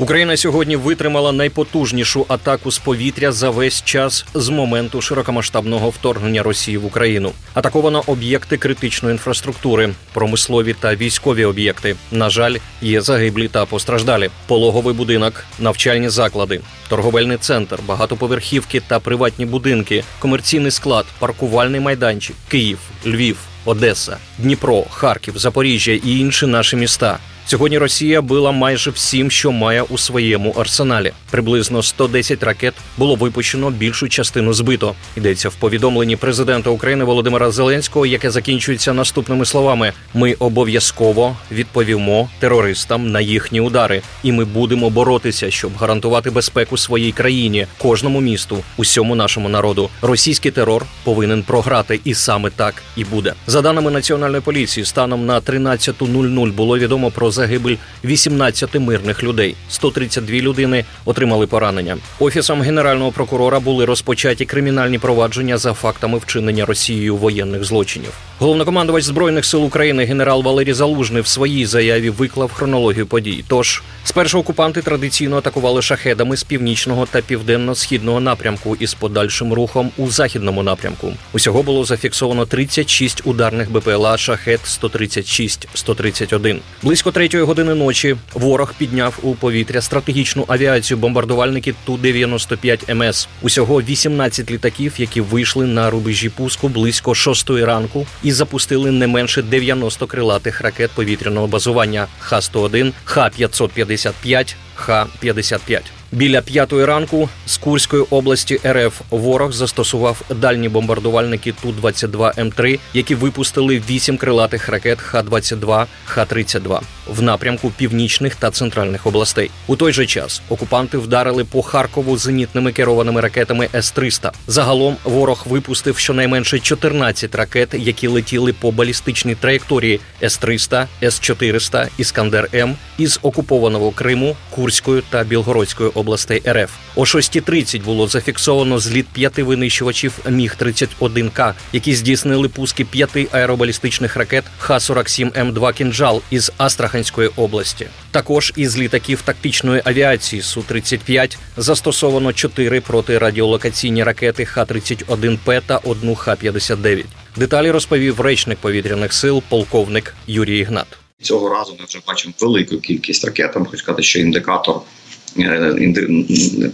[0.00, 6.76] Україна сьогодні витримала найпотужнішу атаку з повітря за весь час з моменту широкомасштабного вторгнення Росії
[6.76, 7.32] в Україну.
[7.54, 11.96] Атаковано об'єкти критичної інфраструктури, промислові та військові об'єкти.
[12.10, 14.30] На жаль, є загиблі та постраждалі.
[14.46, 22.78] Пологовий будинок, навчальні заклади, торговельний центр, багатоповерхівки та приватні будинки, комерційний склад, паркувальний майданчик, Київ,
[23.06, 27.18] Львів, Одеса, Дніпро, Харків, Запоріжжя і інші наші міста.
[27.50, 31.12] Сьогодні Росія била майже всім, що має у своєму арсеналі.
[31.30, 34.94] Приблизно 110 ракет було випущено, більшу частину збито.
[35.16, 43.10] Йдеться в повідомленні президента України Володимира Зеленського, яке закінчується наступними словами: ми обов'язково відповімо терористам
[43.10, 49.14] на їхні удари, і ми будемо боротися, щоб гарантувати безпеку своїй країні, кожному місту, усьому
[49.14, 49.90] нашому народу.
[50.02, 53.34] Російський терор повинен програти, і саме так і буде.
[53.46, 59.56] За даними національної поліції, станом на 13.00 було відомо про загибель 18 мирних людей.
[59.68, 61.98] 132 людини отримали поранення.
[62.18, 68.29] Офісом генерального прокурора були розпочаті кримінальні провадження за фактами вчинення Росією воєнних злочинів.
[68.40, 73.44] Головнокомандувач збройних сил України генерал Валерій Залужний в своїй заяві виклав хронологію подій.
[73.48, 80.10] Тож спершу окупанти традиційно атакували шахедами з північного та південно-східного напрямку із подальшим рухом у
[80.10, 81.12] західному напрямку.
[81.32, 86.58] Усього було зафіксовано 36 ударних БПЛА шахет 136-131.
[86.82, 93.28] Близько третьої години ночі ворог підняв у повітря стратегічну авіацію бомбардувальники ту 95 МС.
[93.42, 99.42] Усього 18 літаків, які вийшли на рубежі пуску близько 6 ранку, і запустили не менше
[99.42, 105.80] 90 крилатих ракет повітряного базування Х-101, Х-555, Х-55.
[106.12, 112.78] Біля п'ятої ранку з Курської області РФ ворог застосував дальні бомбардувальники ту 22 М 3
[112.94, 119.50] які випустили вісім крилатих ракет Х-22, Х-32 в напрямку північних та центральних областей.
[119.66, 124.30] У той же час окупанти вдарили по Харкову зенітними керованими ракетами С-300.
[124.46, 132.76] Загалом ворог випустив щонайменше 14 ракет, які летіли по балістичній траєкторії С-300, С-400, Іскандер М
[132.98, 136.70] із окупованого Криму, Курської та Білгородської областей РФ.
[136.96, 144.16] О 6.30 було зафіксовано зліт п'яти винищувачів Міг 31 К, які здійснили пуски п'яти аеробалістичних
[144.16, 147.86] ракет Х-47М2 «Кінжал» із Астраханської області.
[148.10, 157.04] Також із літаків тактичної авіації су 35 застосовано чотири протирадіолокаційні ракети Х-31П та одну Х-59.
[157.36, 160.86] Деталі розповів речник повітряних сил полковник Юрій Ігнат.
[161.22, 163.54] Цього разу ми вже бачимо велику кількість ракет.
[163.54, 164.80] Хочу сказати, що індикатор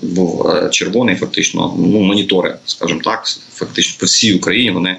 [0.03, 1.75] був червоний, фактично.
[1.79, 3.25] Ну монітори, скажімо так,
[3.55, 4.97] фактично по всій Україні вони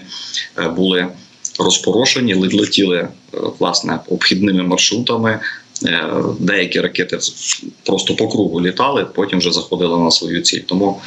[0.75, 1.07] були
[1.59, 3.07] розпорошені, летіли
[3.59, 5.40] власне обхідними маршрутами.
[6.40, 7.19] Деякі ракети
[7.84, 10.62] просто по кругу літали, потім вже заходили на свою ціль.
[10.66, 11.01] Тому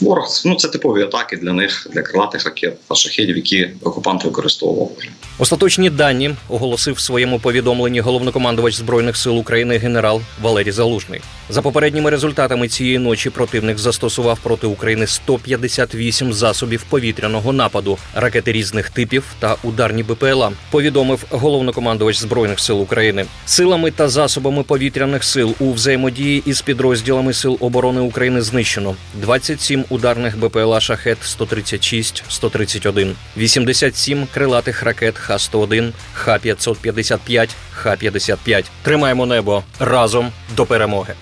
[0.00, 4.90] ворог ну це типові атаки для них, для крилатих ракет та шахедів, які окупант використовував.
[5.38, 11.20] Остаточні дані оголосив в своєму повідомленні головнокомандувач збройних сил України генерал Валерій Залужний.
[11.52, 18.90] За попередніми результатами цієї ночі противник застосував проти України 158 засобів повітряного нападу, ракети різних
[18.90, 20.52] типів та ударні БПЛА.
[20.70, 27.56] Повідомив головнокомандувач збройних сил України силами та засобами повітряних сил у взаємодії із підрозділами сил
[27.60, 38.64] оборони України знищено 27 ударних БПЛА шахет 136 131 87 крилатих ракет Х-101, Х-555, Х-55.
[38.82, 41.14] Тримаємо небо разом до перемоги.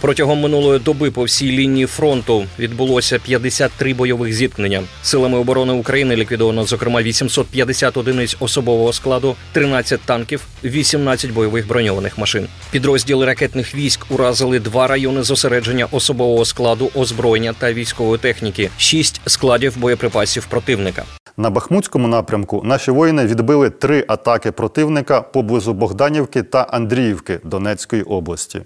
[0.00, 4.82] Протягом минулої доби по всій лінії фронту відбулося 53 бойових зіткнення.
[5.02, 12.46] Силами оборони України ліквідовано зокрема 850 одиниць особового складу, 13 танків, 18 бойових броньованих машин.
[12.70, 19.78] Підрозділи ракетних військ уразили два райони зосередження особового складу, озброєння та військової техніки, шість складів
[19.78, 21.04] боєприпасів противника.
[21.36, 28.60] На Бахмутському напрямку наші воїни відбили три атаки противника поблизу Богданівки та Андріївки Донецької області.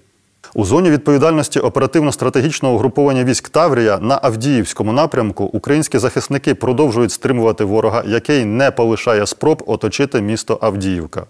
[0.53, 8.03] У зоні відповідальності оперативно-стратегічного угруповання військ Таврія на Авдіївському напрямку українські захисники продовжують стримувати ворога,
[8.07, 11.25] який не полишає спроб оточити місто Авдіївка.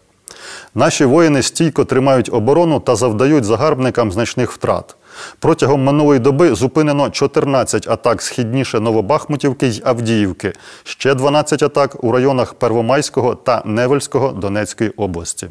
[0.76, 4.96] Наші воїни стійко тримають оборону та завдають загарбникам значних втрат.
[5.40, 10.54] Протягом минулої доби зупинено 14 атак східніше Новобахмутівки й Авдіївки,
[10.84, 15.48] ще 12 атак у районах Первомайського та Невельського Донецької області.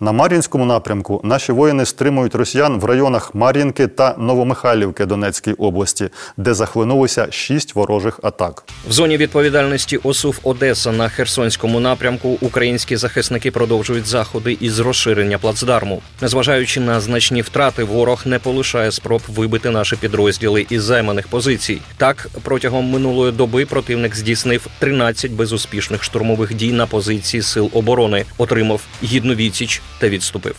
[0.00, 6.54] На Мар'їнському напрямку наші воїни стримують росіян в районах Мар'їнки та Новомихайлівки Донецької області, де
[6.54, 8.64] захлинулися шість ворожих атак.
[8.88, 16.02] В зоні відповідальності ОСУВ Одеса на Херсонському напрямку українські захисники продовжують заходи із розширення плацдарму.
[16.22, 21.80] Незважаючи на значні втрати, ворог не полишає спроб вибити наші підрозділи із займаних позицій.
[21.96, 28.80] Так, протягом минулої доби противник здійснив 13 безуспішних штурмових дій на позиції сил оборони, отримав
[29.02, 30.56] гідну відсіч та відступив.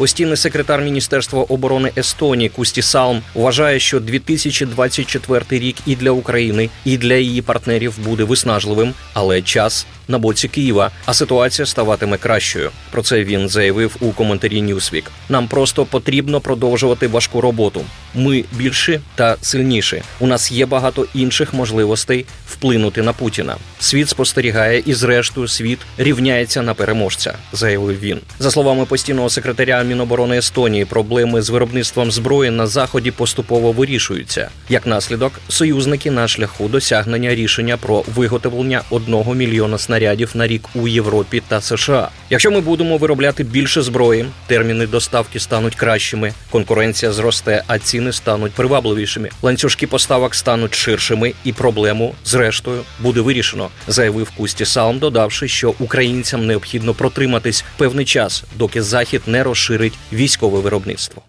[0.00, 6.98] Постійний секретар Міністерства оборони Естонії Кусті Салм вважає, що 2024 рік і для України, і
[6.98, 12.70] для її партнерів буде виснажливим, але час на боці Києва, а ситуація ставатиме кращою.
[12.90, 15.04] Про це він заявив у коментарі Newsweek.
[15.28, 17.84] Нам просто потрібно продовжувати важку роботу.
[18.14, 20.02] Ми більші та сильніші.
[20.20, 23.56] У нас є багато інших можливостей вплинути на Путіна.
[23.80, 28.18] Світ спостерігає, і зрештою світ рівняється на переможця, заявив він.
[28.38, 34.48] За словами постійного секретаря Міноборони Естонії, проблеми з виробництвом зброї на заході поступово вирішуються.
[34.68, 40.88] Як наслідок, союзники на шляху досягнення рішення про виготовлення одного мільйона снарядів на рік у
[40.88, 42.08] Європі та США.
[42.30, 48.52] Якщо ми будемо виробляти більше зброї, терміни доставки стануть кращими, конкуренція зросте, а ціни стануть
[48.52, 49.30] привабливішими.
[49.42, 56.46] Ланцюжки поставок стануть ширшими, і проблему, зрештою, буде вирішено, заявив Кусті Салм, додавши, що українцям
[56.46, 61.22] необхідно протриматись певний час, доки захід не розширить військове виробництво.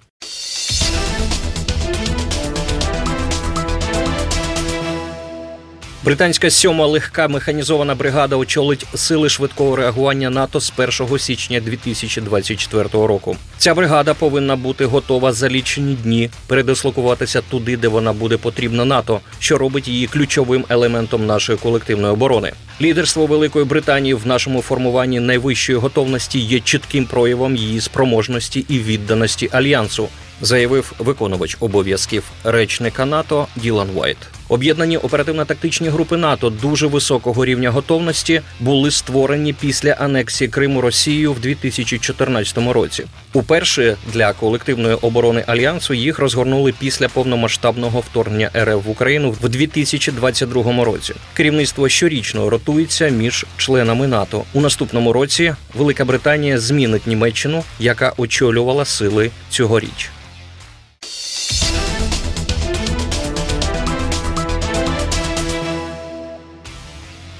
[6.03, 13.37] Британська сьома легка механізована бригада очолить сили швидкого реагування НАТО з 1 січня 2024 року.
[13.57, 19.19] Ця бригада повинна бути готова за лічені дні передислокуватися туди, де вона буде потрібна НАТО,
[19.39, 22.51] що робить її ключовим елементом нашої колективної оборони.
[22.81, 29.49] Лідерство Великої Британії в нашому формуванні найвищої готовності є чітким проявом її спроможності і відданості
[29.51, 30.07] альянсу.
[30.41, 34.17] Заявив виконувач обов'язків речника НАТО Ділан Вайт.
[34.51, 41.39] Об'єднані оперативно-тактичні групи НАТО дуже високого рівня готовності були створені після анексії Криму Росією в
[41.39, 43.05] 2014 році.
[43.33, 50.83] Уперше для колективної оборони альянсу їх розгорнули після повномасштабного вторгнення РФ в Україну в 2022
[50.83, 51.13] році.
[51.33, 54.43] Керівництво щорічно ротується між членами НАТО.
[54.53, 60.11] У наступному році Велика Британія змінить Німеччину, яка очолювала сили цьогоріч.